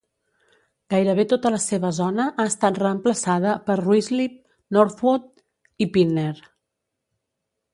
Gairebé 0.93 1.25
tota 1.33 1.51
la 1.55 1.59
seva 1.65 1.91
zona 1.97 2.25
ha 2.29 2.45
estat 2.51 2.79
reemplaçada 2.83 3.53
per 3.67 3.75
Ruislip, 3.83 4.41
Northwood 4.79 5.29
i 5.87 5.89
Pinner. 5.99 6.33